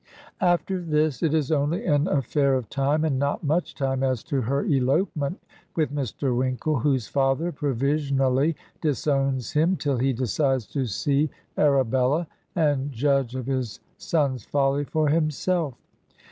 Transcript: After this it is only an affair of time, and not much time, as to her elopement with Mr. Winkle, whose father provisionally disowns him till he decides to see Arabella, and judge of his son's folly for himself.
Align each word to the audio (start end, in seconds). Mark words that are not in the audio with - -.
After 0.39 0.81
this 0.81 1.21
it 1.21 1.31
is 1.35 1.51
only 1.51 1.85
an 1.85 2.07
affair 2.07 2.55
of 2.55 2.71
time, 2.71 3.05
and 3.05 3.19
not 3.19 3.43
much 3.43 3.75
time, 3.75 4.01
as 4.01 4.23
to 4.23 4.41
her 4.41 4.65
elopement 4.65 5.39
with 5.75 5.93
Mr. 5.93 6.35
Winkle, 6.35 6.79
whose 6.79 7.07
father 7.07 7.51
provisionally 7.51 8.55
disowns 8.81 9.51
him 9.51 9.75
till 9.77 9.99
he 9.99 10.11
decides 10.11 10.65
to 10.69 10.87
see 10.87 11.29
Arabella, 11.55 12.25
and 12.55 12.91
judge 12.91 13.35
of 13.35 13.45
his 13.45 13.79
son's 13.99 14.43
folly 14.43 14.85
for 14.85 15.07
himself. 15.09 15.75